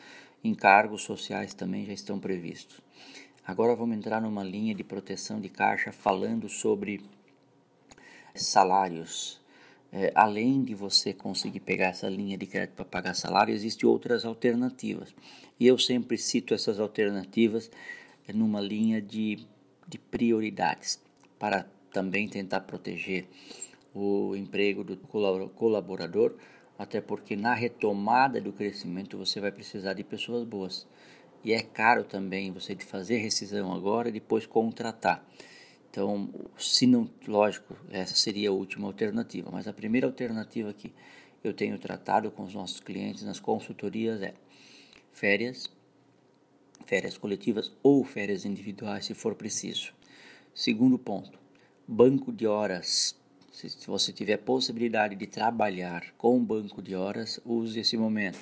encargos 0.43 1.03
sociais 1.03 1.53
também 1.53 1.85
já 1.85 1.93
estão 1.93 2.19
previstos. 2.19 2.79
Agora 3.45 3.75
vamos 3.75 3.97
entrar 3.97 4.21
numa 4.21 4.43
linha 4.43 4.75
de 4.75 4.83
proteção 4.83 5.41
de 5.41 5.49
caixa 5.49 5.91
falando 5.91 6.47
sobre 6.47 7.01
salários. 8.35 9.39
É, 9.91 10.11
além 10.13 10.63
de 10.63 10.75
você 10.75 11.13
conseguir 11.13 11.61
pegar 11.61 11.87
essa 11.87 12.07
linha 12.07 12.37
de 12.37 12.45
crédito 12.45 12.75
para 12.75 12.85
pagar 12.85 13.15
salário, 13.15 13.53
existem 13.53 13.89
outras 13.89 14.23
alternativas. 14.23 15.15
E 15.59 15.65
eu 15.65 15.79
sempre 15.79 16.15
cito 16.15 16.53
essas 16.53 16.79
alternativas 16.79 17.71
numa 18.31 18.61
linha 18.61 19.01
de, 19.01 19.39
de 19.87 19.97
prioridades, 19.97 20.99
para 21.39 21.65
também 21.91 22.29
tentar 22.29 22.61
proteger 22.61 23.27
o 23.93 24.35
emprego 24.35 24.83
do 24.83 24.97
colaborador, 24.97 26.35
até 26.77 27.01
porque 27.01 27.35
na 27.35 27.53
retomada 27.53 28.39
do 28.39 28.53
crescimento 28.53 29.17
você 29.17 29.39
vai 29.39 29.51
precisar 29.51 29.93
de 29.93 30.03
pessoas 30.03 30.43
boas. 30.43 30.87
E 31.43 31.53
é 31.53 31.61
caro 31.61 32.03
também 32.03 32.51
você 32.51 32.75
fazer 32.75 33.17
rescisão 33.17 33.73
agora 33.73 34.09
e 34.09 34.11
depois 34.11 34.45
contratar. 34.45 35.25
Então, 35.89 36.29
se 36.57 36.85
não, 36.85 37.09
lógico, 37.27 37.75
essa 37.89 38.15
seria 38.15 38.49
a 38.49 38.53
última 38.53 38.87
alternativa, 38.87 39.49
mas 39.51 39.67
a 39.67 39.73
primeira 39.73 40.05
alternativa 40.05 40.71
que 40.73 40.93
eu 41.43 41.53
tenho 41.53 41.79
tratado 41.79 42.29
com 42.29 42.43
os 42.43 42.53
nossos 42.53 42.79
clientes 42.79 43.23
nas 43.23 43.39
consultorias 43.39 44.21
é 44.21 44.33
férias, 45.11 45.69
férias 46.85 47.17
coletivas 47.17 47.71
ou 47.81 48.03
férias 48.03 48.45
individuais, 48.45 49.05
se 49.05 49.13
for 49.13 49.35
preciso. 49.35 49.93
Segundo 50.53 50.99
ponto, 50.99 51.39
banco 51.87 52.31
de 52.31 52.45
horas. 52.45 53.18
Se 53.67 53.87
você 53.87 54.13
tiver 54.13 54.37
possibilidade 54.37 55.17
de 55.17 55.27
trabalhar 55.27 56.13
com 56.17 56.41
banco 56.41 56.81
de 56.81 56.95
horas, 56.95 57.41
use 57.43 57.77
esse 57.77 57.97
momento. 57.97 58.39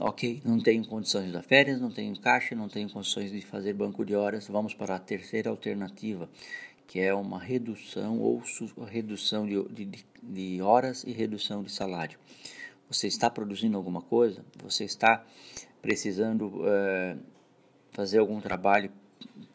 Ok, 0.00 0.42
não 0.44 0.60
tenho 0.60 0.84
condições 0.84 1.30
da 1.30 1.40
férias, 1.40 1.80
não 1.80 1.92
tenho 1.92 2.18
caixa, 2.18 2.56
não 2.56 2.68
tenho 2.68 2.90
condições 2.90 3.30
de 3.30 3.40
fazer 3.42 3.74
banco 3.74 4.04
de 4.04 4.16
horas, 4.16 4.48
vamos 4.48 4.74
para 4.74 4.96
a 4.96 4.98
terceira 4.98 5.50
alternativa, 5.50 6.28
que 6.88 6.98
é 6.98 7.14
uma 7.14 7.38
redução 7.38 8.18
ou 8.18 8.42
redução 8.86 9.46
de, 9.46 9.86
de, 9.86 10.04
de 10.20 10.60
horas 10.60 11.04
e 11.04 11.12
redução 11.12 11.62
de 11.62 11.70
salário. 11.70 12.18
Você 12.90 13.06
está 13.06 13.30
produzindo 13.30 13.76
alguma 13.76 14.02
coisa, 14.02 14.44
você 14.60 14.82
está 14.82 15.24
precisando 15.80 16.48
uh, 16.48 17.18
fazer 17.92 18.18
algum 18.18 18.40
trabalho 18.40 18.90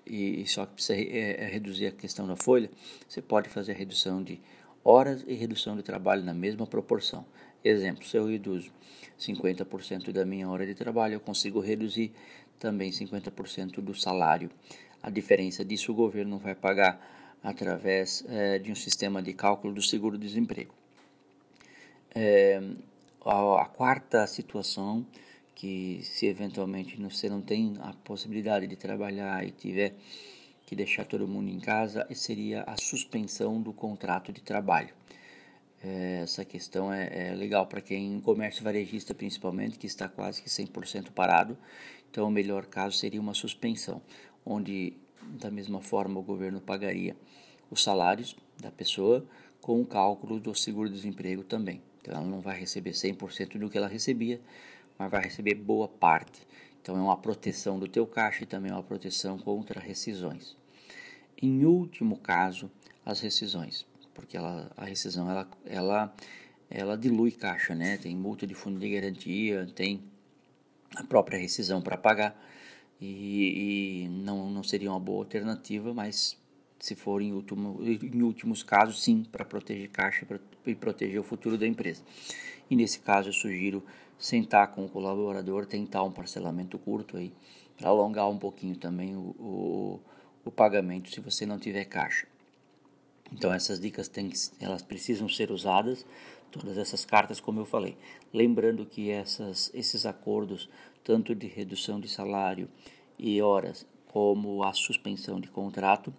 e, 0.06 0.46
só 0.48 0.66
que 0.66 0.74
precisa 0.74 1.00
é, 1.00 1.48
reduzir 1.48 1.88
a 1.88 1.92
questão 1.92 2.28
da 2.28 2.36
folha, 2.36 2.70
você 3.08 3.22
pode 3.22 3.50
fazer 3.50 3.74
a 3.74 3.76
redução 3.76 4.24
de 4.24 4.40
horas 4.84 5.24
e 5.28 5.34
redução 5.34 5.76
de 5.76 5.84
trabalho 5.84 6.24
na 6.24 6.34
mesma 6.34 6.66
proporção. 6.66 7.26
Exemplo, 7.64 8.04
se 8.06 8.18
eu 8.18 8.26
reduzo 8.26 8.72
50% 9.20 10.12
da 10.12 10.26
minha 10.26 10.50
hora 10.50 10.66
de 10.66 10.74
trabalho, 10.74 11.14
eu 11.14 11.20
consigo 11.20 11.60
reduzir 11.60 12.12
também 12.60 12.92
50% 12.92 13.82
do 13.82 13.94
salário. 13.94 14.50
A 15.02 15.10
diferença 15.10 15.64
disso 15.64 15.92
o 15.92 15.96
governo 15.96 16.38
vai 16.38 16.56
pagar 16.56 17.00
através 17.44 18.24
é, 18.28 18.60
de 18.60 18.72
um 18.72 18.76
sistema 18.76 19.22
de 19.22 19.34
cálculo 19.34 19.74
do 19.74 19.82
seguro-desemprego. 19.82 20.74
É, 22.14 22.62
a, 23.26 23.62
a, 23.62 23.66
quarta 23.66 24.28
situação, 24.28 25.06
que 25.62 26.02
se 26.02 26.26
eventualmente 26.26 27.00
você 27.00 27.30
não 27.30 27.40
tem 27.40 27.76
a 27.82 27.94
possibilidade 27.94 28.66
de 28.66 28.76
trabalhar 28.76 29.46
e 29.46 29.52
tiver 29.52 29.94
que 30.66 30.76
deixar 30.76 31.06
todo 31.06 31.28
mundo 31.28 31.52
em 31.52 31.60
casa, 31.60 32.08
seria 32.16 32.64
a 32.64 32.76
suspensão 32.78 33.62
do 33.62 33.72
contrato 33.72 34.34
de 34.34 34.42
trabalho. 34.42 34.90
É, 35.84 36.22
essa 36.24 36.44
questão 36.44 36.92
é, 36.92 37.28
é 37.30 37.36
legal 37.36 37.68
para 37.68 37.80
quem 37.80 38.20
comércio 38.22 38.64
varejista 38.64 39.14
principalmente 39.14 39.78
que 39.78 39.86
está 39.86 40.10
quase 40.10 40.42
que 40.42 40.50
100% 40.50 41.12
parado 41.12 41.58
então 42.10 42.28
o 42.28 42.32
melhor 42.32 42.68
caso 42.68 42.96
seria 42.96 43.20
uma 43.20 43.34
suspensão 43.34 44.00
onde 44.46 44.94
da 45.40 45.50
mesma 45.50 45.82
forma 45.82 46.20
o 46.20 46.24
governo 46.24 46.62
pagaria 46.62 47.16
os 47.72 47.82
salários 47.82 48.36
da 48.60 48.70
pessoa 48.70 49.26
com 49.60 49.82
o 49.82 49.86
cálculo 49.86 50.40
do 50.40 50.54
seguro-desemprego 50.54 51.44
também 51.44 51.82
então 52.00 52.14
ela 52.14 52.28
não 52.28 52.42
vai 52.42 52.60
receber 52.60 52.92
100% 52.92 53.58
do 53.58 53.68
que 53.68 53.78
ela 53.80 53.88
recebia 53.88 54.40
mas 55.02 55.12
vai 55.12 55.24
receber 55.24 55.56
boa 55.56 55.88
parte 55.88 56.48
então 56.82 56.96
é 56.98 57.02
uma 57.02 57.18
proteção 57.18 57.80
do 57.80 57.88
teu 57.88 58.08
caixa 58.08 58.44
e 58.44 58.48
também 58.48 58.72
é 58.72 58.74
uma 58.74 58.84
proteção 58.84 59.38
contra 59.38 59.80
rescisões 59.80 60.56
em 61.42 61.66
último 61.66 62.18
caso 62.18 62.70
as 63.06 63.20
rescisões 63.20 63.86
porque 64.14 64.38
ela, 64.38 64.72
a 64.78 64.86
rescisão 64.86 65.30
ela, 65.30 65.48
ela, 65.66 66.14
ela 66.70 66.98
dilui 66.98 67.32
caixa, 67.32 67.74
né? 67.76 67.98
Tem 67.98 68.16
multa 68.16 68.46
de 68.46 68.54
fundo 68.54 68.80
de 68.80 68.90
garantia, 68.90 69.68
tem 69.74 70.02
a 70.96 71.04
própria 71.04 71.40
rescisão 71.40 71.82
para 71.82 71.98
pagar 71.98 72.40
e, 73.00 74.04
e, 74.06 74.10
não, 74.10 74.50
não 74.50 74.64
seria 74.64 74.92
uma 74.92 75.00
boa 75.00 75.20
alternativa, 75.20 75.94
mas 75.94 76.40
se 76.80 76.96
for 76.96 77.22
em, 77.22 77.34
último, 77.34 77.80
em 77.84 78.22
últimos 78.22 78.64
casos, 78.64 79.04
sim, 79.04 79.24
para 79.24 79.46
proteger 79.46 79.90
caixa 79.90 80.28
e 80.66 80.76
proteger 80.76 81.20
o 81.20 81.24
futuro 81.24 81.58
da 81.58 81.68
empresa. 81.68 82.04
E 82.70 82.76
nesse 82.76 83.00
caso 83.00 83.30
eu 83.30 83.34
sugiro 83.34 83.84
sentar 84.22 84.72
com 84.72 84.86
o 84.86 84.90
colaborador, 84.90 85.66
tentar 85.66 86.04
um 86.04 86.12
parcelamento 86.12 86.78
curto 86.78 87.18
aí, 87.18 87.34
para 87.76 87.90
alongar 87.90 88.30
um 88.30 88.38
pouquinho 88.38 88.76
também 88.76 89.16
o, 89.16 89.36
o, 89.40 90.00
o 90.46 90.52
pagamento 90.52 91.10
se 91.10 91.20
você 91.20 91.44
não 91.46 91.58
tiver 91.58 91.86
caixa. 91.86 92.28
Então 93.34 93.52
essas 93.52 93.80
dicas 93.80 94.12
elas 94.60 94.84
precisam 94.84 95.28
ser 95.28 95.52
usadas, 95.52 96.06
todas 96.52 96.78
essas 96.78 97.04
cartas 97.04 97.40
como 97.40 97.60
eu 97.60 97.66
falei. 97.66 97.98
Lembrando 98.32 98.86
que 98.86 99.10
essas, 99.10 99.72
esses 99.74 100.06
acordos, 100.06 100.70
tanto 101.04 101.34
de 101.34 101.48
redução 101.48 102.00
de 102.00 102.08
salário 102.08 102.70
e 103.18 103.42
horas, 103.42 103.88
como 104.08 104.64
a 104.64 104.74
suspensão 104.74 105.40
de 105.40 105.48
contrato, 105.48 106.14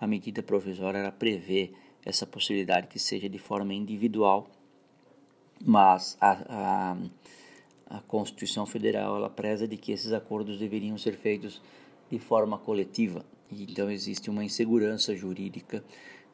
a 0.00 0.06
medida 0.06 0.42
provisória 0.42 0.98
ela 0.98 1.12
prevê 1.12 1.72
essa 2.04 2.26
possibilidade 2.26 2.86
que 2.86 2.98
seja 2.98 3.28
de 3.28 3.38
forma 3.38 3.74
individual, 3.74 4.48
mas 5.64 6.16
a, 6.20 6.38
a, 6.48 6.96
a 7.92 8.00
Constituição 8.00 8.64
Federal 8.64 9.16
ela 9.16 9.28
preza 9.28 9.68
de 9.68 9.76
que 9.76 9.92
esses 9.92 10.14
acordos 10.14 10.58
deveriam 10.58 10.96
ser 10.96 11.14
feitos 11.14 11.60
de 12.10 12.18
forma 12.18 12.56
coletiva. 12.56 13.22
Então 13.50 13.90
existe 13.90 14.30
uma 14.30 14.42
insegurança 14.42 15.14
jurídica 15.14 15.84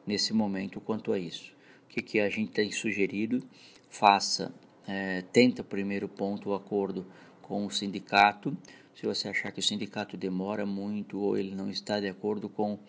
nesse 0.07 0.31
momento 0.31 0.79
quanto 0.79 1.11
a 1.11 1.19
isso. 1.19 1.51
O 1.83 1.89
que, 1.89 2.01
que 2.01 2.19
a 2.21 2.29
gente 2.29 2.51
tem 2.51 2.71
sugerido? 2.71 3.43
Faça, 3.89 4.53
é, 4.87 5.21
tenta 5.33 5.61
primeiro 5.61 6.07
ponto 6.07 6.51
o 6.51 6.53
acordo 6.53 7.05
com 7.41 7.65
o 7.65 7.69
sindicato. 7.69 8.57
Se 8.95 9.05
você 9.05 9.27
achar 9.27 9.51
que 9.51 9.59
o 9.59 9.63
sindicato 9.63 10.15
demora 10.15 10.65
muito 10.65 11.19
ou 11.19 11.37
ele 11.37 11.53
não 11.53 11.69
está 11.69 11.99
de 11.99 12.07
acordo 12.07 12.47
com 12.47 12.79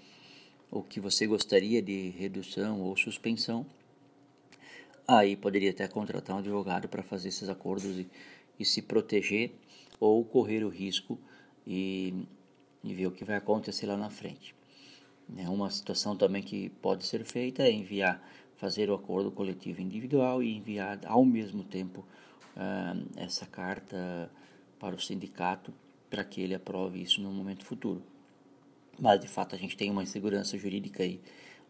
o 0.71 0.81
que 0.81 1.01
você 1.01 1.27
gostaria 1.27 1.83
de 1.83 2.11
redução 2.11 2.81
ou 2.83 2.97
suspensão, 2.97 3.67
aí 5.09 5.35
poderia 5.35 5.71
até 5.71 5.89
contratar 5.89 6.37
um 6.37 6.39
advogado 6.39 6.89
para 6.89 7.03
fazer 7.03 7.31
esses 7.31 7.49
acordos 7.49 7.99
e, 7.99 8.07
e, 8.61 8.65
se 8.65 8.83
proteger 8.83 9.53
ou 9.99 10.25
correr 10.25 10.63
o 10.63 10.69
risco 10.69 11.19
e, 11.67 12.15
e 12.85 12.95
ver 12.95 13.07
o 13.07 13.11
que 13.11 13.25
vai 13.25 13.37
acontecer 13.37 13.87
lá 13.87 13.97
na 13.97 14.11
frente. 14.11 14.55
É 15.37 15.49
uma 15.49 15.71
situação 15.71 16.17
também 16.17 16.43
que 16.43 16.69
pode 16.83 17.07
ser 17.07 17.25
feita 17.25 17.63
é 17.63 17.73
enviar, 17.73 18.23
fazer 18.57 18.91
o 18.91 18.95
acordo 18.95 19.31
coletivo 19.31 19.81
individual 19.81 20.43
e 20.43 20.57
enviar 20.57 21.01
ao 21.07 21.25
mesmo 21.25 21.65
tempo 21.65 22.05
uh, 22.57 23.09
essa 23.17 23.47
carta 23.47 24.31
para 24.79 24.95
o 24.95 25.01
sindicato 25.01 25.73
para 26.09 26.25
que 26.25 26.41
ele 26.41 26.55
aprove 26.55 27.01
isso 27.01 27.21
no 27.23 27.31
momento 27.31 27.65
futuro. 27.65 28.03
Mas 28.99 29.21
de 29.21 29.29
fato 29.29 29.55
a 29.55 29.59
gente 29.59 29.77
tem 29.77 29.91
uma 29.91 30.03
insegurança 30.03 30.59
jurídica 30.59 31.03
aí, 31.03 31.21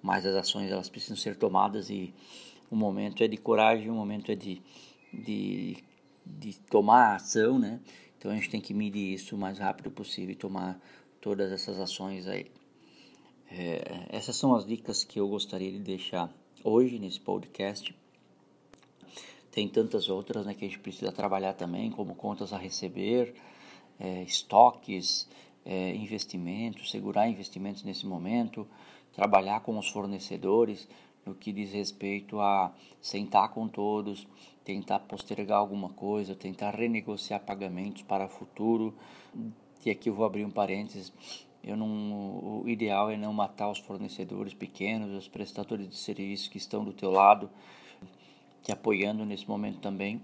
mas 0.02 0.24
as 0.24 0.34
ações 0.34 0.70
elas 0.70 0.88
precisam 0.88 1.16
ser 1.16 1.36
tomadas 1.36 1.90
e 1.90 2.14
o 2.70 2.76
momento 2.76 3.22
é 3.22 3.28
de 3.28 3.36
coragem, 3.36 3.90
o 3.90 3.94
momento 3.94 4.32
é 4.32 4.34
de 4.34 4.62
de, 5.12 5.76
de 6.24 6.58
tomar 6.60 7.16
ação, 7.16 7.58
né? 7.58 7.80
Então 8.18 8.30
a 8.30 8.34
gente 8.34 8.50
tem 8.50 8.60
que 8.60 8.74
medir 8.74 9.14
isso 9.14 9.34
o 9.34 9.38
mais 9.38 9.58
rápido 9.58 9.90
possível 9.90 10.32
e 10.32 10.36
tomar 10.36 10.80
todas 11.20 11.50
essas 11.52 11.78
ações 11.78 12.26
aí. 12.26 12.50
É, 13.50 14.06
essas 14.10 14.36
são 14.36 14.54
as 14.54 14.64
dicas 14.64 15.02
que 15.02 15.18
eu 15.18 15.28
gostaria 15.28 15.72
de 15.72 15.78
deixar 15.78 16.32
hoje 16.62 16.98
nesse 16.98 17.18
podcast. 17.18 17.94
Tem 19.50 19.68
tantas 19.68 20.08
outras 20.08 20.46
né, 20.46 20.54
que 20.54 20.64
a 20.64 20.68
gente 20.68 20.78
precisa 20.78 21.10
trabalhar 21.10 21.54
também, 21.54 21.90
como 21.90 22.14
contas 22.14 22.52
a 22.52 22.58
receber, 22.58 23.34
é, 23.98 24.22
estoques, 24.22 25.28
é, 25.64 25.94
investimentos, 25.94 26.90
segurar 26.90 27.28
investimentos 27.28 27.82
nesse 27.82 28.06
momento, 28.06 28.66
trabalhar 29.12 29.60
com 29.60 29.76
os 29.78 29.88
fornecedores 29.88 30.86
no 31.26 31.34
que 31.34 31.52
diz 31.52 31.72
respeito 31.72 32.40
a 32.40 32.72
sentar 33.00 33.50
com 33.50 33.68
todos, 33.68 34.26
tentar 34.70 35.00
postergar 35.00 35.58
alguma 35.58 35.88
coisa, 35.88 36.32
tentar 36.32 36.70
renegociar 36.70 37.40
pagamentos 37.40 38.02
para 38.02 38.26
o 38.26 38.28
futuro. 38.28 38.94
E 39.84 39.90
aqui 39.90 40.08
eu 40.08 40.14
vou 40.14 40.24
abrir 40.24 40.44
um 40.44 40.50
parênteses. 40.50 41.12
Eu 41.62 41.76
não, 41.76 42.62
o 42.62 42.68
ideal 42.68 43.10
é 43.10 43.16
não 43.16 43.32
matar 43.32 43.68
os 43.68 43.80
fornecedores 43.80 44.54
pequenos, 44.54 45.10
os 45.12 45.26
prestadores 45.26 45.88
de 45.88 45.96
serviço 45.96 46.48
que 46.48 46.56
estão 46.56 46.84
do 46.84 46.92
teu 46.92 47.10
lado, 47.10 47.50
te 48.62 48.70
apoiando 48.70 49.26
nesse 49.26 49.48
momento 49.48 49.80
também. 49.80 50.20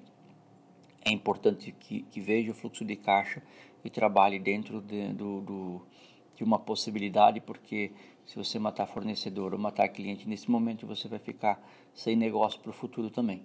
É 1.05 1.11
importante 1.11 1.73
que, 1.73 2.03
que 2.03 2.21
veja 2.21 2.53
o 2.53 2.55
fluxo 2.55 2.85
de 2.85 2.95
caixa 2.95 3.43
e 3.85 3.91
trabalhe 3.91 4.39
dentro 4.39 4.81
de, 4.81 5.09
do, 5.09 5.41
do, 5.41 5.83
de 6.37 6.45
uma 6.45 6.59
possibilidade, 6.59 7.41
porque 7.41 7.91
se 8.25 8.37
você 8.37 8.61
matar 8.61 8.87
fornecedor 8.87 9.53
ou 9.53 9.59
matar 9.59 9.89
cliente 9.89 10.29
nesse 10.29 10.49
momento, 10.49 10.87
você 10.87 11.09
vai 11.09 11.19
ficar 11.19 11.61
sem 11.93 12.15
negócio 12.15 12.61
para 12.61 12.71
o 12.71 12.73
futuro 12.73 13.11
também. 13.11 13.43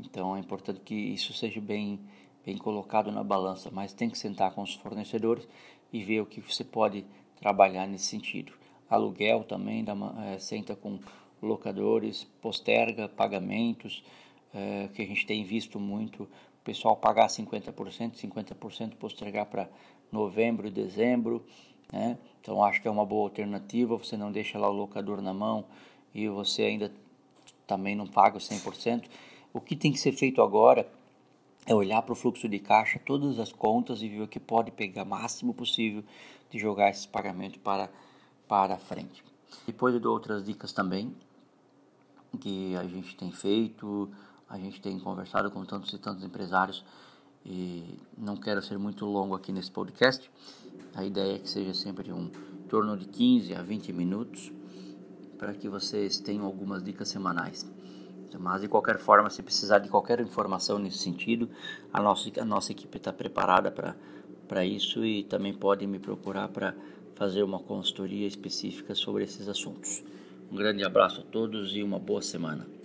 Então 0.00 0.36
é 0.36 0.40
importante 0.40 0.80
que 0.80 0.94
isso 0.94 1.32
seja 1.32 1.60
bem, 1.60 2.00
bem 2.44 2.56
colocado 2.56 3.10
na 3.10 3.22
balança, 3.22 3.70
mas 3.70 3.92
tem 3.92 4.08
que 4.08 4.18
sentar 4.18 4.52
com 4.52 4.62
os 4.62 4.74
fornecedores 4.74 5.46
e 5.92 6.02
ver 6.02 6.20
o 6.20 6.26
que 6.26 6.40
você 6.40 6.64
pode 6.64 7.04
trabalhar 7.36 7.86
nesse 7.86 8.06
sentido. 8.06 8.52
Aluguel 8.88 9.44
também, 9.44 9.84
dá 9.84 9.94
uma, 9.94 10.14
é, 10.26 10.38
senta 10.38 10.74
com 10.74 10.98
locadores, 11.42 12.24
posterga 12.40 13.08
pagamentos, 13.08 14.02
é, 14.52 14.88
que 14.94 15.02
a 15.02 15.06
gente 15.06 15.26
tem 15.26 15.44
visto 15.44 15.78
muito, 15.78 16.22
o 16.24 16.64
pessoal 16.64 16.96
pagar 16.96 17.28
50%, 17.28 18.14
50% 18.14 18.94
postergar 18.96 19.46
para 19.46 19.68
novembro, 20.10 20.70
dezembro, 20.70 21.44
né? 21.92 22.18
Então 22.40 22.62
acho 22.62 22.80
que 22.80 22.88
é 22.88 22.90
uma 22.90 23.04
boa 23.04 23.24
alternativa, 23.24 23.96
você 23.96 24.16
não 24.16 24.32
deixa 24.32 24.58
lá 24.58 24.68
o 24.68 24.72
locador 24.72 25.20
na 25.20 25.34
mão 25.34 25.64
e 26.14 26.28
você 26.28 26.62
ainda 26.62 26.92
também 27.66 27.94
não 27.94 28.06
paga 28.06 28.38
100%. 28.38 29.04
O 29.58 29.60
que 29.60 29.74
tem 29.74 29.90
que 29.90 29.98
ser 29.98 30.12
feito 30.12 30.40
agora 30.40 30.88
é 31.66 31.74
olhar 31.74 32.00
para 32.02 32.12
o 32.12 32.14
fluxo 32.14 32.48
de 32.48 32.60
caixa, 32.60 33.00
todas 33.04 33.40
as 33.40 33.52
contas 33.52 34.00
e 34.02 34.08
ver 34.08 34.22
o 34.22 34.28
que 34.28 34.38
pode 34.38 34.70
pegar 34.70 35.04
máximo 35.04 35.52
possível 35.52 36.04
de 36.48 36.60
jogar 36.60 36.90
esses 36.90 37.06
pagamentos 37.06 37.58
para, 37.60 37.90
para 38.46 38.78
frente. 38.78 39.24
Depois 39.66 39.92
eu 39.92 39.98
dou 39.98 40.12
outras 40.12 40.44
dicas 40.44 40.72
também 40.72 41.12
que 42.40 42.76
a 42.76 42.84
gente 42.84 43.16
tem 43.16 43.32
feito, 43.32 44.08
a 44.48 44.56
gente 44.56 44.80
tem 44.80 44.96
conversado 45.00 45.50
com 45.50 45.64
tantos 45.64 45.92
e 45.92 45.98
tantos 45.98 46.22
empresários 46.22 46.84
e 47.44 47.98
não 48.16 48.36
quero 48.36 48.62
ser 48.62 48.78
muito 48.78 49.04
longo 49.06 49.34
aqui 49.34 49.50
nesse 49.50 49.72
podcast. 49.72 50.30
A 50.94 51.04
ideia 51.04 51.34
é 51.34 51.38
que 51.40 51.50
seja 51.50 51.74
sempre 51.74 52.12
um 52.12 52.30
torno 52.68 52.96
de 52.96 53.06
15 53.06 53.56
a 53.56 53.62
20 53.62 53.92
minutos 53.92 54.52
para 55.36 55.52
que 55.52 55.68
vocês 55.68 56.20
tenham 56.20 56.44
algumas 56.44 56.80
dicas 56.80 57.08
semanais. 57.08 57.68
Mas 58.36 58.60
de 58.60 58.68
qualquer 58.68 58.98
forma, 58.98 59.30
se 59.30 59.42
precisar 59.42 59.78
de 59.78 59.88
qualquer 59.88 60.20
informação 60.20 60.78
nesse 60.78 60.98
sentido, 60.98 61.48
a 61.92 62.02
nossa, 62.02 62.30
a 62.40 62.44
nossa 62.44 62.72
equipe 62.72 62.96
está 62.96 63.12
preparada 63.12 63.70
para 63.70 64.64
isso 64.64 65.04
e 65.04 65.22
também 65.22 65.54
pode 65.54 65.86
me 65.86 65.98
procurar 65.98 66.48
para 66.48 66.74
fazer 67.14 67.42
uma 67.42 67.60
consultoria 67.60 68.26
específica 68.26 68.94
sobre 68.94 69.24
esses 69.24 69.48
assuntos. 69.48 70.02
Um 70.50 70.56
grande 70.56 70.84
abraço 70.84 71.20
a 71.20 71.24
todos 71.24 71.74
e 71.76 71.82
uma 71.82 71.98
boa 71.98 72.22
semana. 72.22 72.77